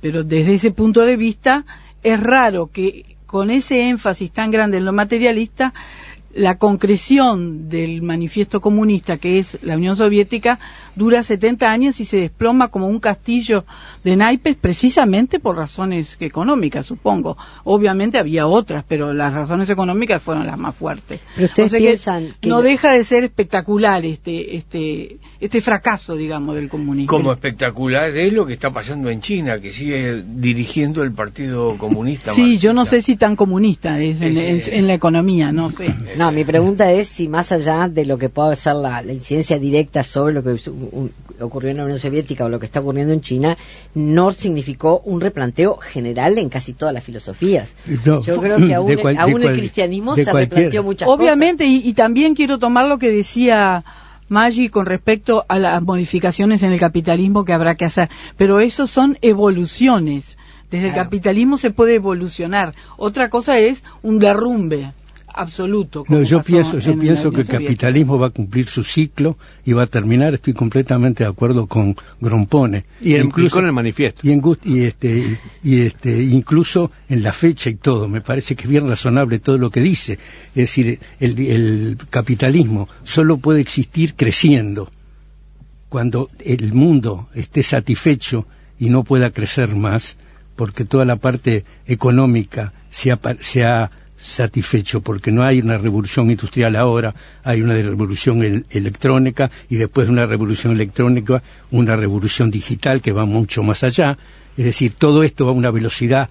pero 0.01 0.25
desde 0.25 0.55
ese 0.55 0.71
punto 0.71 1.05
de 1.05 1.17
vista 1.17 1.65
es 2.03 2.23
raro 2.23 2.71
que 2.73 3.18
con 3.29 3.51
ese 3.51 3.91
énfasis 3.91 4.31
tan 4.33 4.51
grande 4.51 4.79
en 4.79 4.87
lo 4.87 4.95
materialista, 4.95 5.75
la 6.35 6.59
concreción 6.59 7.69
del 7.69 8.03
manifiesto 8.03 8.61
comunista, 8.61 9.17
que 9.17 9.39
es 9.39 9.59
la 9.63 9.77
Unión 9.77 9.97
Soviética, 9.97 10.59
dura 10.95 11.23
70 11.23 11.71
años 11.71 12.01
y 12.01 12.05
se 12.05 12.19
desploma 12.19 12.69
como 12.69 12.87
un 12.87 13.01
castillo 13.01 13.65
de 14.05 14.17
naipes 14.17 14.57
precisamente 14.57 15.41
por 15.41 15.57
razones 15.57 16.17
económicas, 16.21 16.87
supongo. 16.87 17.37
Obviamente 17.65 18.19
había 18.19 18.47
otras, 18.47 18.85
pero 18.87 19.15
las 19.15 19.33
razones 19.33 19.71
económicas 19.71 20.23
fueron 20.23 20.47
las 20.47 20.59
más 20.59 20.75
fuertes. 20.75 21.21
Pero 21.35 21.47
ustedes 21.47 21.73
piensan 21.73 22.35
que, 22.41 22.49
no 22.49 22.63
deja 22.63 22.93
de 22.93 23.05
ser 23.05 23.25
espectacular 23.25 24.05
este 24.05 24.57
este 24.57 25.19
este 25.41 25.61
fracaso, 25.61 26.17
digamos, 26.17 26.55
del 26.57 26.69
comunismo. 26.69 27.17
Como 27.17 27.33
espectacular 27.33 28.17
es 28.17 28.33
lo 28.33 28.47
que 28.47 28.53
está 28.53 28.73
pasando 28.73 29.09
en 29.09 29.21
China, 29.21 29.61
que 29.61 29.73
sigue 29.73 30.23
dirigiendo 30.27 31.03
el 31.03 31.13
Partido 31.13 31.77
Comunista. 31.79 32.33
Sí, 32.33 32.59
yo 32.59 32.73
no 32.73 32.85
sé 32.85 33.03
si 33.03 33.17
tan 33.17 33.37
comunista 33.37 34.01
es 34.01 34.21
en, 34.21 34.87
la 34.87 34.95
economía, 34.95 35.53
no 35.53 35.71
sé. 35.71 35.95
No, 36.17 36.28
mi 36.31 36.45
pregunta 36.45 36.91
es 36.93 37.09
si 37.09 37.29
más 37.29 37.53
allá 37.53 37.89
de 37.89 38.05
lo 38.05 38.19
que 38.19 38.29
pueda 38.29 38.55
ser 38.55 38.77
la, 38.77 39.03
incidencia 39.05 39.59
directa 39.59 40.03
sobre 40.03 40.35
lo 40.35 40.43
que 40.43 40.57
ocurrió 41.41 41.71
en 41.71 41.79
la 41.79 41.85
Unión 41.85 41.99
Soviética 41.99 42.45
o 42.45 42.49
lo 42.49 42.59
que 42.59 42.67
está 42.67 42.81
ocurriendo 42.81 43.13
en 43.13 43.21
China, 43.21 43.57
no 43.95 44.33
significó 44.33 45.01
un 45.05 45.21
replanteo 45.21 45.77
general 45.77 46.39
en 46.39 46.49
casi 46.49 46.73
todas 46.73 46.95
las 46.95 47.05
filosofías. 47.05 47.75
Yo 48.05 48.41
creo 48.41 48.57
que 48.57 48.75
aún, 48.75 49.43
el 49.43 49.53
cristianismo 49.53 50.15
se 50.15 50.33
replanteó 50.33 50.83
muchas 50.83 51.09
Obviamente, 51.09 51.65
cosas. 51.65 51.69
Obviamente, 51.69 51.89
y 51.89 51.93
también 51.95 52.35
quiero 52.35 52.59
tomar 52.59 52.87
lo 52.87 52.99
que 52.99 53.11
decía 53.11 53.85
Maggi 54.29 54.69
con 54.69 54.87
respecto 54.87 55.45
a 55.49 55.59
las 55.59 55.83
modificaciones 55.83 56.63
en 56.63 56.73
el 56.73 56.81
capitalismo 56.81 57.45
que 57.45 57.53
habrá 57.53 57.75
que 57.75 57.85
hacer. 57.85 58.09
Pero 58.37 58.61
eso 58.61 58.87
son 58.87 59.19
evoluciones. 59.23 60.37
Desde 60.71 60.89
el 60.89 60.95
capitalismo 60.95 61.57
se 61.57 61.71
puede 61.71 61.95
evolucionar. 61.95 62.75
Otra 62.99 63.31
cosa 63.31 63.59
es 63.59 63.83
un 64.03 64.19
derrumbe 64.19 64.93
absoluto. 65.39 66.05
No, 66.09 66.23
yo 66.23 66.43
pienso, 66.43 66.79
yo 66.79 66.99
pienso 66.99 67.31
que 67.31 67.43
el 67.43 67.47
capitalismo 67.47 68.19
va 68.19 68.29
a 68.29 68.31
cumplir 68.31 68.69
su 68.69 68.83
ciclo 68.85 69.39
y 69.65 69.73
va 69.73 69.85
a 69.85 69.87
terminar. 69.87 70.35
Estoy 70.35 70.53
completamente 70.53 71.25
de 71.25 71.31
acuerdo 71.31 71.67
con 71.67 71.97
Grompone. 72.21 72.85
Y, 73.01 73.17
incluso, 73.17 73.57
con 73.57 73.67
el 73.67 73.73
manifiesto. 73.73 74.23
Y, 74.25 74.41
y, 74.65 74.81
este, 74.83 75.39
y 75.63 75.81
este, 75.81 76.23
incluso 76.23 76.91
en 77.09 77.23
la 77.23 77.33
fecha 77.33 77.71
y 77.71 77.77
todo. 77.77 78.09
Me 78.09 78.21
parece 78.21 78.57
que 78.57 78.65
es 78.65 78.69
bien 78.69 78.89
razonable 78.89 79.39
todo 79.39 79.59
lo 79.59 79.71
que 79.71 79.81
dice. 79.81 80.15
Es 80.51 80.55
decir, 80.55 80.99
el, 81.21 81.39
el 81.39 81.97
capitalismo 82.11 82.89
solo 83.05 83.39
puede 83.39 83.61
existir 83.61 84.15
creciendo. 84.15 84.91
Cuando 85.89 86.29
el 86.45 86.73
mundo 86.75 87.29
esté 87.35 87.63
satisfecho 87.63 88.47
y 88.79 88.91
no 88.91 89.05
pueda 89.05 89.31
crecer 89.31 89.75
más, 89.75 90.17
porque 90.57 90.85
toda 90.85 91.05
la 91.05 91.17
parte 91.17 91.65
económica 91.87 92.73
se 92.91 93.13
ha, 93.13 93.21
se 93.39 93.65
ha 93.65 93.91
satisfecho 94.19 95.01
porque 95.01 95.31
no 95.31 95.45
hay 95.45 95.61
una 95.61 95.79
revolución 95.79 96.31
industrial 96.31 96.77
ahora, 96.77 97.15
hay 97.45 97.63
una 97.63 97.75
revolución 97.75 98.65
electrónica 98.69 99.51
y 99.71 99.77
después 99.77 100.09
de 100.09 100.13
una 100.13 100.27
revolución 100.27 100.73
electrónica 100.73 101.43
una 101.71 101.97
revolución 101.97 102.51
digital 102.51 103.01
que 103.01 103.13
va 103.13 103.25
mucho 103.25 103.63
más 103.63 103.85
allá. 103.85 104.19
Es 104.57 104.65
decir, 104.65 104.95
todo 104.95 105.23
esto 105.23 105.47
va 105.47 105.53
a 105.53 105.55
una 105.55 105.71
velocidad 105.71 106.29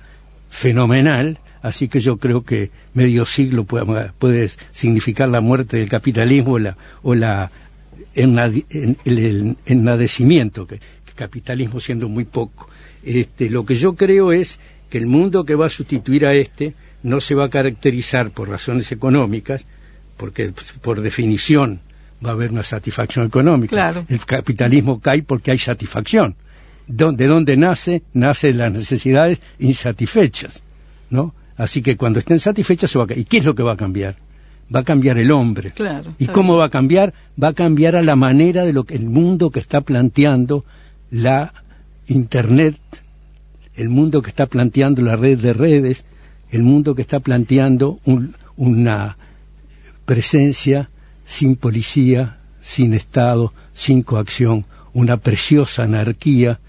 fenomenal, 0.50 1.40
así 1.62 1.88
que 1.88 2.02
yo 2.02 2.18
creo 2.18 2.44
que 2.44 2.72
medio 2.94 3.26
siglo 3.26 3.64
puede, 3.64 4.50
significar 4.72 5.30
la 5.30 5.40
muerte 5.40 5.78
del 5.78 5.88
capitalismo 5.88 6.54
o, 6.54 6.60
la, 6.60 6.78
o 7.04 7.16
la, 7.16 7.52
el, 8.14 9.56
ennadecimiento, 9.66 10.68
que, 10.68 10.76
el 10.76 11.14
capitalismo 11.16 11.80
siendo 11.80 12.10
muy 12.10 12.26
poco. 12.26 12.70
Este, 13.04 13.50
lo 13.50 13.64
que 13.64 13.76
yo 13.76 13.96
creo 13.96 14.34
es 14.34 14.60
que 14.90 14.98
el 14.98 15.08
mundo 15.08 15.46
que 15.46 15.56
va 15.56 15.68
a 15.68 15.70
sustituir 15.70 16.26
a 16.26 16.34
este 16.34 16.74
no 17.04 17.22
se 17.22 17.36
va 17.36 17.46
a 17.46 17.50
caracterizar 17.50 18.32
por 18.32 18.50
razones 18.50 18.92
económicas, 18.92 19.66
porque 20.18 20.50
pues, 20.50 20.72
por 20.74 21.02
definición 21.02 21.80
va 22.26 22.32
a 22.32 22.34
haber 22.34 22.52
una 22.52 22.64
satisfacción 22.64 23.28
económica. 23.28 24.04
El 24.08 24.26
capitalismo 24.26 25.00
cae 25.00 25.24
porque 25.24 25.52
hay 25.52 25.58
satisfacción. 25.58 26.36
¿De 26.88 27.28
dónde 27.28 27.58
nace? 27.58 28.04
Nace 28.14 28.54
las 28.54 28.72
necesidades 28.72 29.42
insatisfechas, 29.60 30.62
¿no? 31.10 31.34
Así 31.58 31.82
que 31.82 31.98
cuando 31.98 32.20
estén 32.20 32.40
satisfechas 32.40 32.92
se 32.92 33.00
va 33.00 33.06
a. 33.10 33.14
¿Y 33.14 33.26
qué 33.26 33.40
es 33.40 33.46
lo 33.46 33.56
que 33.56 33.64
va 33.64 33.74
a 33.74 33.78
cambiar? 33.78 34.16
Va 34.74 34.82
a 34.82 34.84
cambiar 34.84 35.18
el 35.18 35.32
hombre. 35.32 35.74
¿Y 36.18 36.28
cómo 36.28 36.58
va 36.58 36.66
a 36.66 36.70
cambiar? 36.70 37.14
Va 37.42 37.50
a 37.50 37.54
cambiar 37.54 37.96
a 37.96 38.04
la 38.04 38.16
manera 38.16 38.66
de 38.66 38.74
lo 38.74 38.84
que 38.84 38.96
el 38.96 39.06
mundo 39.06 39.50
que 39.50 39.60
está 39.60 39.82
planteando 39.82 40.66
la 41.10 41.54
Internet, 42.08 42.78
el 43.76 43.90
mundo 43.90 44.22
que 44.22 44.30
está 44.30 44.46
planteando 44.46 45.02
la 45.02 45.16
red 45.16 45.40
de 45.40 45.54
redes, 45.54 46.06
el 46.52 46.64
mundo 46.64 46.96
que 46.96 47.02
está 47.02 47.20
planteando 47.20 48.00
una 48.56 49.18
presencia 50.06 50.90
sin 51.26 51.56
policía, 51.56 52.38
sin 52.62 52.94
Estado, 52.94 53.54
sin 53.74 54.04
coacción, 54.04 54.66
una 54.94 55.18
preciosa 55.18 55.84
anarquía 55.84 56.60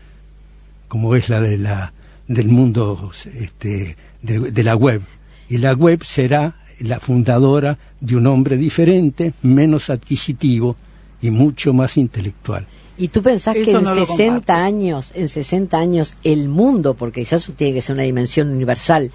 como 0.89 1.15
es 1.15 1.29
la, 1.29 1.41
de 1.41 1.59
la 1.59 1.93
del 2.27 2.49
mundo 2.49 3.11
este, 3.35 3.97
de, 4.23 4.65
la 4.65 4.77
web. 4.77 5.03
Y 5.49 5.59
la 5.59 5.73
web 5.73 6.05
será 6.05 6.57
la 6.81 7.01
fundadora 7.01 7.79
de 8.01 8.17
un 8.17 8.27
hombre 8.27 8.57
diferente, 8.57 9.33
menos 9.43 9.91
adquisitivo 9.91 10.77
y 11.23 11.31
mucho 11.31 11.73
más 11.73 11.97
intelectual. 11.97 12.67
¿Y 12.97 13.09
tú 13.09 13.23
pensás 13.23 13.55
que 13.55 13.71
en 13.71 13.85
60 13.85 14.65
años, 14.65 15.13
en 15.15 15.29
60 15.29 15.79
años, 15.79 16.17
el 16.25 16.49
mundo, 16.49 16.95
porque 16.95 17.21
quizás 17.21 17.47
tiene 17.57 17.75
que 17.75 17.81
ser 17.81 17.95
una 17.95 18.03
dimensión 18.03 18.51
universal, 18.51 19.11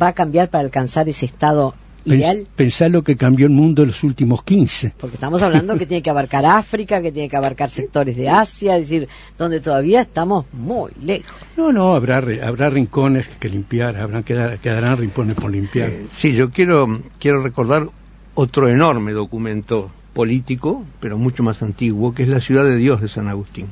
va 0.00 0.08
a 0.08 0.12
cambiar 0.12 0.48
para 0.50 0.64
alcanzar 0.64 1.08
ese 1.08 1.26
estado 1.26 1.74
ideal? 2.04 2.46
Pensá 2.56 2.88
lo 2.88 3.02
que 3.02 3.16
cambió 3.16 3.46
el 3.46 3.52
mundo 3.52 3.82
en 3.82 3.88
los 3.88 4.02
últimos 4.04 4.42
15. 4.42 4.94
Porque 4.98 5.16
estamos 5.16 5.42
hablando 5.42 5.76
que 5.78 5.86
tiene 5.86 6.02
que 6.02 6.10
abarcar 6.10 6.46
África, 6.46 7.02
que 7.02 7.12
tiene 7.12 7.28
que 7.28 7.36
abarcar 7.36 7.70
sectores 7.70 8.16
de 8.16 8.28
Asia, 8.28 8.76
es 8.76 8.88
decir, 8.88 9.08
donde 9.36 9.60
todavía 9.60 10.02
estamos 10.02 10.46
muy 10.52 10.92
lejos. 11.02 11.36
No, 11.56 11.72
no, 11.72 11.94
habrá, 11.94 12.18
habrá 12.46 12.70
rincones 12.70 13.28
que 13.28 13.48
limpiar, 13.48 13.96
habrán 13.96 14.22
quedar, 14.22 14.58
quedarán 14.58 14.96
rincones 14.96 15.34
por 15.34 15.50
limpiar. 15.50 15.90
Eh, 15.90 16.06
sí, 16.14 16.32
yo 16.32 16.50
quiero, 16.50 17.02
quiero 17.18 17.42
recordar 17.42 17.88
otro 18.34 18.68
enorme 18.68 19.12
documento 19.12 19.90
político, 20.12 20.84
pero 21.00 21.18
mucho 21.18 21.42
más 21.42 21.62
antiguo, 21.62 22.14
que 22.14 22.24
es 22.24 22.28
la 22.28 22.40
ciudad 22.40 22.64
de 22.64 22.76
Dios 22.76 23.00
de 23.00 23.08
San 23.08 23.28
Agustín. 23.28 23.66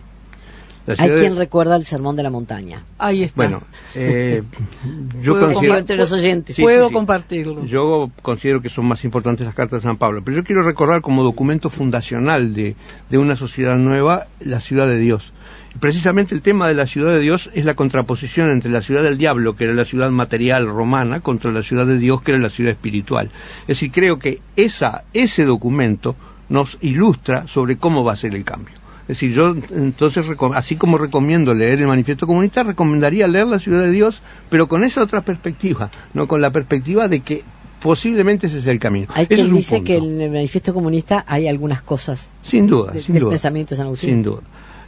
Hay 0.98 1.10
quien 1.10 1.36
recuerda 1.36 1.76
el 1.76 1.84
sermón 1.84 2.16
de 2.16 2.22
la 2.22 2.30
montaña. 2.30 2.84
Ahí 2.98 3.22
está. 3.22 3.36
Bueno, 3.36 3.62
eh, 3.94 4.42
yo 5.22 5.38
considero, 5.38 5.78
entre 5.78 5.96
los 5.96 6.12
oyentes. 6.12 6.56
puedo 6.56 6.90
compartirlo. 6.90 7.64
Yo 7.64 8.10
considero 8.22 8.60
que 8.60 8.68
son 8.68 8.86
más 8.86 9.04
importantes 9.04 9.46
las 9.46 9.54
cartas 9.54 9.82
de 9.82 9.88
San 9.88 9.96
Pablo, 9.96 10.22
pero 10.24 10.36
yo 10.36 10.44
quiero 10.44 10.62
recordar 10.62 11.00
como 11.00 11.22
documento 11.22 11.70
fundacional 11.70 12.54
de, 12.54 12.76
de 13.08 13.18
una 13.18 13.36
sociedad 13.36 13.76
nueva 13.76 14.26
la 14.40 14.60
ciudad 14.60 14.86
de 14.86 14.98
Dios. 14.98 15.32
Precisamente 15.80 16.34
el 16.34 16.40
tema 16.40 16.68
de 16.68 16.74
la 16.74 16.86
ciudad 16.86 17.12
de 17.12 17.20
Dios 17.20 17.50
es 17.52 17.66
la 17.66 17.74
contraposición 17.74 18.50
entre 18.50 18.70
la 18.70 18.80
ciudad 18.80 19.02
del 19.02 19.18
diablo, 19.18 19.56
que 19.56 19.64
era 19.64 19.74
la 19.74 19.84
ciudad 19.84 20.10
material 20.10 20.66
romana, 20.66 21.20
contra 21.20 21.52
la 21.52 21.62
ciudad 21.62 21.86
de 21.86 21.98
Dios, 21.98 22.22
que 22.22 22.32
era 22.32 22.40
la 22.40 22.48
ciudad 22.48 22.72
espiritual. 22.72 23.30
Es 23.62 23.66
decir, 23.66 23.90
creo 23.92 24.18
que 24.18 24.40
esa, 24.56 25.04
ese 25.12 25.44
documento 25.44 26.16
nos 26.48 26.78
ilustra 26.80 27.46
sobre 27.46 27.76
cómo 27.76 28.04
va 28.04 28.14
a 28.14 28.16
ser 28.16 28.34
el 28.34 28.44
cambio. 28.44 28.74
Es 29.08 29.20
decir, 29.20 29.32
yo 29.32 29.54
entonces, 29.70 30.26
así 30.54 30.74
como 30.74 30.98
recomiendo 30.98 31.54
leer 31.54 31.80
el 31.80 31.86
manifiesto 31.86 32.26
comunista, 32.26 32.64
recomendaría 32.64 33.28
leer 33.28 33.46
La 33.46 33.60
Ciudad 33.60 33.82
de 33.82 33.92
Dios, 33.92 34.20
pero 34.50 34.66
con 34.66 34.82
esa 34.82 35.00
otra 35.02 35.20
perspectiva, 35.20 35.90
no 36.12 36.26
con 36.26 36.40
la 36.40 36.50
perspectiva 36.50 37.06
de 37.06 37.20
que 37.20 37.44
posiblemente 37.80 38.48
ese 38.48 38.62
sea 38.62 38.72
el 38.72 38.80
camino. 38.80 39.06
Hay 39.14 39.28
quien 39.28 39.54
dice 39.54 39.84
que 39.84 39.96
en 39.96 40.20
el 40.20 40.30
manifiesto 40.32 40.74
comunista 40.74 41.24
hay 41.28 41.46
algunas 41.46 41.82
cosas. 41.82 42.30
Sin 42.42 42.66
duda, 42.66 42.94
sin 42.94 43.14
del 43.14 43.22
duda. 43.22 43.30
pensamiento 43.30 43.70
de 43.70 43.76
San 43.76 43.86
Agustín. 43.86 44.10
Sin 44.10 44.22
duda. 44.22 44.40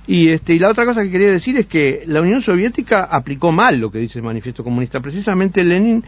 Y, 0.08 0.30
este, 0.30 0.54
y 0.54 0.58
la 0.58 0.70
otra 0.70 0.86
cosa 0.86 1.02
que 1.04 1.10
quería 1.10 1.30
decir 1.30 1.56
es 1.58 1.66
que 1.66 2.02
la 2.06 2.22
Unión 2.22 2.40
Soviética 2.42 3.04
aplicó 3.04 3.52
mal 3.52 3.78
lo 3.78 3.92
que 3.92 3.98
dice 3.98 4.18
el 4.18 4.24
manifiesto 4.24 4.64
comunista. 4.64 5.00
Precisamente 5.00 5.62
Lenin 5.62 6.02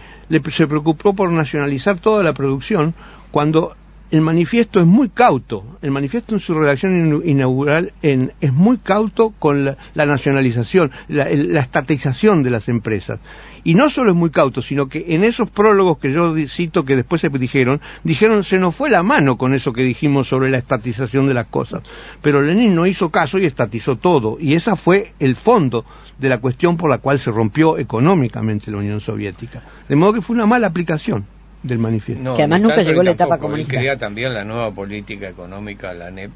se 0.50 0.67
preocupó 0.67 1.12
por 1.12 1.31
nacionalizar 1.31 2.00
toda 2.00 2.25
la 2.25 2.33
producción 2.33 2.95
cuando 3.31 3.76
el 4.11 4.21
manifiesto 4.21 4.81
es 4.81 4.87
muy 4.87 5.09
cauto, 5.09 5.64
el 5.83 5.90
manifiesto 5.90 6.35
en 6.35 6.40
su 6.40 6.55
redacción 6.55 7.23
inaugural 7.25 7.93
es 8.02 8.52
muy 8.52 8.79
cauto 8.79 9.31
con 9.38 9.64
la, 9.64 9.76
nacionalización, 9.95 10.90
la, 11.09 11.29
estatización 11.29 12.43
de 12.43 12.50
las 12.50 12.69
empresas. 12.69 13.21
Y 13.62 13.75
no 13.75 13.90
solo 13.90 14.11
es 14.11 14.17
muy 14.17 14.31
cauto, 14.31 14.62
sino 14.62 14.88
que 14.88 15.14
en 15.14 15.23
esos 15.23 15.50
prólogos 15.50 15.99
que 15.99 16.12
yo 16.12 16.35
cito 16.49 16.85
que 16.85 16.97
después 16.97 17.21
se 17.21 17.29
dijeron, 17.29 17.81
dijeron 18.02 18.43
se 18.43 18.59
nos 18.59 18.75
fue 18.75 18.90
la 18.90 19.02
mano 19.02 19.37
con 19.37 19.55
eso 19.55 19.73
que 19.73 19.83
dijimos 19.83 20.29
sobre 20.29 20.50
la 20.50 20.59
estatización 20.59 21.29
de 21.29 21.35
las 21.35 21.47
cosas. 21.47 21.83
Pero 22.23 22.43
Lenin 22.43 22.75
no 22.75 22.87
hizo 22.87 23.11
caso 23.11 23.38
y 23.38 23.45
estatizó 23.45 23.97
todo. 23.97 24.38
Y 24.40 24.55
ese 24.55 24.75
fue 24.76 25.12
el 25.21 25.37
fondo 25.37 25.85
de 26.19 26.29
la 26.29 26.38
cuestión 26.38 26.76
por 26.76 26.90
la 26.90 26.99
cual 26.99 27.19
se 27.19 27.31
rompió 27.31 27.79
económicamente 27.79 28.71
la 28.71 28.79
Unión 28.79 29.00
Soviética. 29.00 29.62
De 29.88 29.97
modo 29.97 30.14
que 30.14 30.23
fue 30.23 30.35
una 30.35 30.47
mala 30.47 30.67
aplicación 30.67 31.26
del 31.62 31.79
manifiesto. 31.79 32.35
que 32.35 32.43
además 32.43 32.61
nunca 32.61 32.83
llegó 32.83 33.02
la 33.02 33.11
etapa 33.12 33.38
comunista. 33.38 33.79
crea 33.79 33.97
también 33.97 34.33
la 34.33 34.45
nueva 34.45 34.71
política 34.71 35.29
económica, 35.29 35.93
la 35.93 36.11
NEP, 36.11 36.31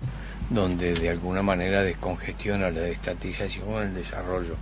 donde 0.51 0.95
de 0.95 1.09
alguna 1.09 1.43
manera 1.43 1.83
descongestiona 1.83 2.71
la 2.71 2.89
estatización, 2.89 3.83
el 3.83 3.95
desarrollo. 3.95 4.57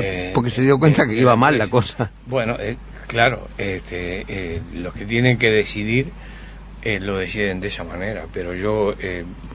Eh, 0.00 0.30
porque, 0.34 0.50
se 0.50 0.62
dio 0.62 0.78
cuenta 0.78 1.06
que 1.06 1.14
iba 1.14 1.36
mal 1.36 1.58
la 1.58 1.68
cosa. 1.68 2.10
Bueno, 2.26 2.56
eh, 2.58 2.76
claro, 3.08 3.48
este, 3.58 4.24
eh, 4.28 4.60
los 4.74 4.94
que 4.94 5.04
tienen 5.04 5.38
que 5.38 5.50
decidir 5.50 6.10
lo 6.84 7.18
deciden 7.18 7.60
de 7.60 7.68
esa 7.68 7.84
manera, 7.84 8.24
pero 8.32 8.54
yo 8.54 8.92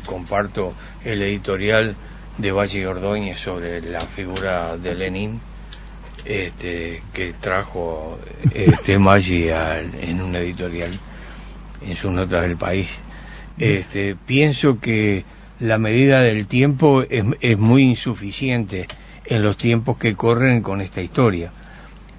comparto 0.05 0.73
el 1.03 1.21
editorial 1.21 1.93
de 2.37 2.51
Valle 2.53 2.79
y 2.79 2.85
Ordóñez 2.85 3.37
sobre 3.37 3.81
la 3.81 3.99
figura 3.99 4.77
de 4.77 4.95
Lenin 4.95 5.41
este, 6.27 7.01
que 7.13 7.33
trajo 7.33 8.19
este 8.53 8.99
Maggi 8.99 9.47
en 9.49 10.21
una 10.21 10.39
editorial 10.39 10.91
en 11.81 11.95
sus 11.95 12.11
notas 12.11 12.41
del 12.41 12.57
país. 12.57 12.99
Este, 13.57 14.15
pienso 14.15 14.79
que 14.79 15.23
la 15.59 15.77
medida 15.77 16.21
del 16.21 16.45
tiempo 16.45 17.01
es, 17.01 17.23
es 17.39 17.57
muy 17.57 17.83
insuficiente 17.83 18.87
en 19.25 19.41
los 19.41 19.57
tiempos 19.57 19.97
que 19.97 20.15
corren 20.15 20.61
con 20.61 20.81
esta 20.81 21.01
historia. 21.01 21.51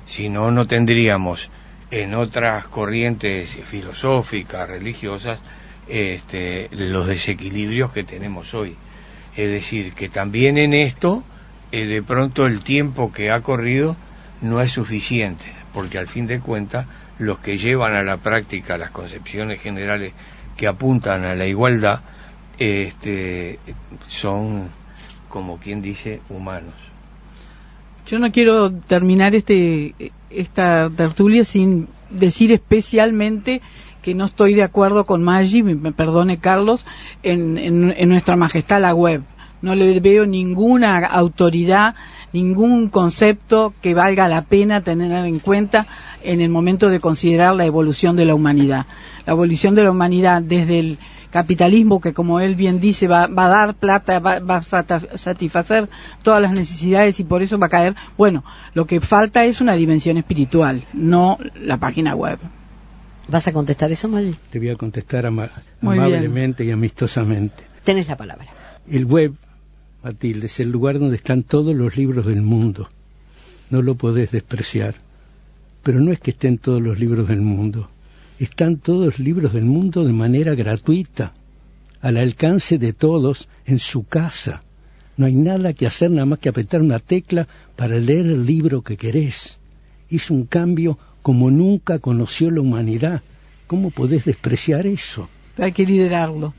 Si 0.06 0.28
no, 0.28 0.50
no 0.50 0.66
tendríamos 0.66 1.50
en 1.90 2.14
otras 2.14 2.66
corrientes 2.66 3.50
filosóficas, 3.64 4.68
religiosas, 4.68 5.40
este, 5.86 6.68
los 6.72 7.06
desequilibrios 7.06 7.92
que 7.92 8.04
tenemos 8.04 8.54
hoy. 8.54 8.74
Es 9.36 9.50
decir, 9.50 9.92
que 9.92 10.08
también 10.08 10.58
en 10.58 10.74
esto 10.74 11.22
eh, 11.70 11.86
de 11.86 12.02
pronto 12.02 12.46
el 12.46 12.60
tiempo 12.60 13.12
que 13.12 13.30
ha 13.30 13.42
corrido 13.42 13.96
no 14.40 14.60
es 14.60 14.72
suficiente, 14.72 15.44
porque 15.72 15.98
al 15.98 16.06
fin 16.06 16.26
de 16.26 16.40
cuentas 16.40 16.86
los 17.18 17.38
que 17.40 17.58
llevan 17.58 17.94
a 17.94 18.02
la 18.02 18.16
práctica 18.16 18.78
las 18.78 18.90
concepciones 18.90 19.60
generales 19.60 20.12
que 20.56 20.66
apuntan 20.66 21.24
a 21.24 21.34
la 21.34 21.46
igualdad 21.46 22.00
este, 22.58 23.58
son, 24.08 24.68
como 25.28 25.58
quien 25.58 25.82
dice, 25.82 26.20
humanos. 26.28 26.74
Yo 28.06 28.18
no 28.18 28.32
quiero 28.32 28.72
terminar 28.72 29.34
este, 29.34 29.94
esta 30.30 30.90
tertulia 30.96 31.44
sin 31.44 31.88
decir 32.08 32.52
especialmente 32.52 33.60
que 34.00 34.14
no 34.14 34.24
estoy 34.24 34.54
de 34.54 34.62
acuerdo 34.62 35.04
con 35.04 35.22
Maggi, 35.22 35.62
me 35.62 35.92
perdone 35.92 36.38
Carlos, 36.38 36.86
en, 37.22 37.58
en 37.58 38.08
nuestra 38.08 38.36
majestad 38.36 38.80
la 38.80 38.94
web 38.94 39.22
no 39.62 39.74
le 39.74 40.00
veo 40.00 40.26
ninguna 40.26 40.98
autoridad, 40.98 41.94
ningún 42.32 42.88
concepto 42.88 43.74
que 43.80 43.94
valga 43.94 44.28
la 44.28 44.42
pena 44.42 44.82
tener 44.82 45.12
en 45.24 45.38
cuenta 45.38 45.86
en 46.22 46.40
el 46.40 46.50
momento 46.50 46.88
de 46.88 47.00
considerar 47.00 47.54
la 47.54 47.64
evolución 47.64 48.16
de 48.16 48.24
la 48.24 48.34
humanidad. 48.34 48.86
La 49.26 49.32
evolución 49.32 49.74
de 49.74 49.84
la 49.84 49.90
humanidad 49.90 50.42
desde 50.42 50.78
el 50.78 50.98
capitalismo 51.30 52.00
que 52.00 52.12
como 52.12 52.40
él 52.40 52.54
bien 52.54 52.80
dice 52.80 53.06
va, 53.06 53.24
a 53.24 53.48
dar 53.48 53.74
plata, 53.74 54.18
va, 54.18 54.38
va, 54.40 54.56
a 54.56 55.18
satisfacer 55.18 55.88
todas 56.22 56.40
las 56.40 56.52
necesidades 56.52 57.20
y 57.20 57.24
por 57.24 57.42
eso 57.42 57.58
va 57.58 57.66
a 57.66 57.70
caer. 57.70 57.94
Bueno, 58.16 58.44
lo 58.74 58.86
que 58.86 59.00
falta 59.00 59.44
es 59.44 59.60
una 59.60 59.74
dimensión 59.74 60.16
espiritual, 60.16 60.84
no 60.92 61.38
la 61.60 61.76
página 61.76 62.14
web. 62.14 62.38
¿Vas 63.28 63.46
a 63.46 63.52
contestar 63.52 63.92
eso, 63.92 64.08
Mal? 64.08 64.36
Te 64.50 64.58
voy 64.58 64.70
a 64.70 64.76
contestar 64.76 65.26
amablemente 65.26 66.64
y 66.64 66.70
amistosamente. 66.70 67.64
Tienes 67.84 68.08
la 68.08 68.16
palabra. 68.16 68.46
El 68.90 69.04
web 69.04 69.34
Matilde, 70.02 70.46
es 70.46 70.60
el 70.60 70.70
lugar 70.70 70.98
donde 70.98 71.16
están 71.16 71.42
todos 71.42 71.74
los 71.74 71.96
libros 71.96 72.26
del 72.26 72.42
mundo. 72.42 72.88
No 73.70 73.82
lo 73.82 73.96
podés 73.96 74.30
despreciar. 74.30 74.94
Pero 75.82 76.00
no 76.00 76.12
es 76.12 76.20
que 76.20 76.30
estén 76.30 76.58
todos 76.58 76.80
los 76.80 76.98
libros 76.98 77.28
del 77.28 77.40
mundo. 77.40 77.90
Están 78.38 78.76
todos 78.76 79.04
los 79.04 79.18
libros 79.18 79.52
del 79.52 79.64
mundo 79.64 80.04
de 80.04 80.12
manera 80.12 80.54
gratuita, 80.54 81.34
al 82.00 82.16
alcance 82.16 82.78
de 82.78 82.92
todos 82.92 83.48
en 83.66 83.78
su 83.80 84.04
casa. 84.04 84.62
No 85.16 85.26
hay 85.26 85.34
nada 85.34 85.72
que 85.72 85.86
hacer 85.86 86.10
nada 86.12 86.26
más 86.26 86.38
que 86.38 86.48
apretar 86.48 86.80
una 86.80 87.00
tecla 87.00 87.48
para 87.74 87.98
leer 87.98 88.26
el 88.26 88.46
libro 88.46 88.82
que 88.82 88.96
querés. 88.96 89.58
Es 90.08 90.30
un 90.30 90.46
cambio 90.46 90.98
como 91.22 91.50
nunca 91.50 91.98
conoció 91.98 92.50
la 92.52 92.60
humanidad. 92.60 93.22
¿Cómo 93.66 93.90
podés 93.90 94.24
despreciar 94.24 94.86
eso? 94.86 95.28
Hay 95.58 95.72
que 95.72 95.84
liderarlo. 95.84 96.54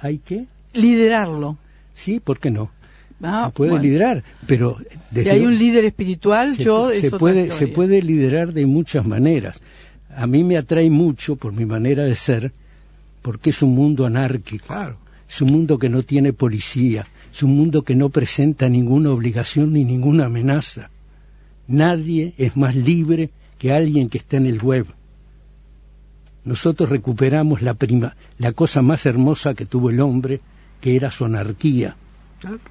¿Hay 0.00 0.18
que? 0.18 0.44
Liderarlo. 0.74 1.56
Sí, 1.94 2.20
¿por 2.20 2.38
qué 2.38 2.50
no? 2.50 2.70
Ah, 3.22 3.44
se 3.46 3.52
puede 3.52 3.78
liderar, 3.78 4.24
pero 4.48 4.78
si 5.12 5.28
hay 5.28 5.46
un 5.46 5.56
líder 5.56 5.84
espiritual, 5.84 6.56
yo 6.56 6.90
se 6.92 7.10
puede 7.12 7.52
se 7.52 7.68
puede 7.68 8.02
liderar 8.02 8.52
de 8.52 8.66
muchas 8.66 9.06
maneras. 9.06 9.62
A 10.14 10.26
mí 10.26 10.42
me 10.42 10.56
atrae 10.56 10.90
mucho 10.90 11.36
por 11.36 11.52
mi 11.52 11.64
manera 11.64 12.04
de 12.04 12.16
ser, 12.16 12.52
porque 13.22 13.50
es 13.50 13.62
un 13.62 13.74
mundo 13.74 14.06
anárquico. 14.06 14.66
Claro. 14.66 14.96
Es 15.28 15.40
un 15.40 15.52
mundo 15.52 15.78
que 15.78 15.88
no 15.88 16.02
tiene 16.02 16.32
policía, 16.32 17.06
es 17.32 17.42
un 17.42 17.56
mundo 17.56 17.82
que 17.82 17.94
no 17.94 18.08
presenta 18.08 18.68
ninguna 18.68 19.10
obligación 19.10 19.72
ni 19.72 19.84
ninguna 19.84 20.26
amenaza. 20.26 20.90
Nadie 21.68 22.34
es 22.36 22.56
más 22.56 22.74
libre 22.74 23.30
que 23.58 23.72
alguien 23.72 24.08
que 24.08 24.18
está 24.18 24.36
en 24.36 24.46
el 24.46 24.60
web. 24.60 24.86
Nosotros 26.44 26.90
recuperamos 26.90 27.62
la 27.62 27.74
prima, 27.74 28.16
la 28.36 28.52
cosa 28.52 28.82
más 28.82 29.06
hermosa 29.06 29.54
que 29.54 29.64
tuvo 29.64 29.90
el 29.90 30.00
hombre, 30.00 30.40
que 30.82 30.96
era 30.96 31.10
su 31.10 31.24
anarquía. 31.24 31.96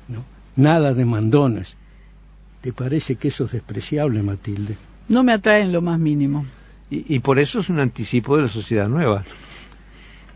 ¿no? 0.07 0.23
Nada 0.57 0.93
de 0.93 1.05
mandones. 1.05 1.77
¿Te 2.59 2.73
parece 2.73 3.15
que 3.15 3.29
eso 3.29 3.45
es 3.45 3.53
despreciable, 3.53 4.21
Matilde? 4.21 4.75
No 5.07 5.23
me 5.23 5.31
atrae 5.33 5.61
en 5.61 5.71
lo 5.71 5.81
más 5.81 5.97
mínimo. 5.97 6.45
Y, 6.91 7.19
por 7.19 7.39
eso 7.39 7.61
es 7.61 7.69
un 7.69 7.79
anticipo 7.79 8.35
de 8.35 8.43
la 8.43 8.47
sociedad 8.49 8.89
nueva. 8.89 9.23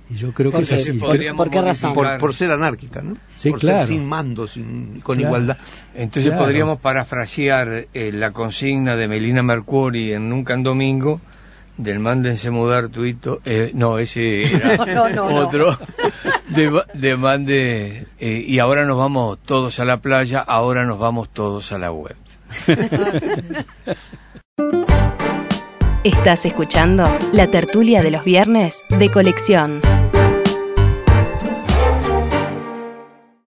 Y 0.09 0.15
yo 0.15 0.31
creo 0.31 0.51
que 0.53 0.61
es 0.61 0.71
así. 0.71 0.93
podríamos 0.93 1.37
¿Por 1.45 1.51
qué 1.53 1.61
razón? 1.61 1.93
Por, 1.93 2.17
por 2.17 2.33
ser 2.33 2.49
anárquica, 2.51 3.01
¿no? 3.01 3.17
Sí, 3.35 3.49
por 3.51 3.59
claro. 3.59 3.79
ser 3.79 3.87
sin 3.87 4.05
mando, 4.05 4.47
sin, 4.47 5.01
con 5.01 5.17
Claro. 5.17 5.29
igualdad. 5.35 5.57
Entonces 5.93 6.31
Claro. 6.31 6.45
podríamos 6.45 6.79
parafrasear 6.79 7.87
eh, 7.93 8.11
la 8.13 8.31
consigna 8.31 8.95
de 8.95 9.07
Melina 9.09 9.43
Mercuri 9.43 10.13
en 10.13 10.29
Nunca 10.29 10.53
en 10.53 10.63
Domingo 10.63 11.19
del 11.77 11.99
mándense 11.99 12.49
mudar 12.51 12.87
tuito. 12.87 13.41
Eh, 13.43 13.71
no, 13.73 13.99
ese 13.99 14.43
era 14.55 14.77
No, 14.77 14.85
no, 14.85 15.09
no, 15.09 15.29
no. 15.29 15.35
otro. 15.47 15.77
De, 16.55 16.81
de 16.93 17.17
mande. 17.17 18.07
eh, 18.19 18.45
y 18.47 18.59
ahora 18.59 18.85
nos 18.85 18.97
vamos 18.97 19.37
todos 19.45 19.79
a 19.79 19.85
la 19.85 19.97
playa, 19.97 20.39
ahora 20.39 20.85
nos 20.85 20.99
vamos 20.99 21.29
todos 21.29 21.71
a 21.71 21.77
la 21.77 21.91
web. 21.91 22.15
Estás 26.03 26.45
escuchando 26.45 27.09
la 27.31 27.47
tertulia 27.47 28.03
de 28.03 28.11
los 28.11 28.23
viernes 28.23 28.85
de 28.89 29.09
colección. 29.09 29.81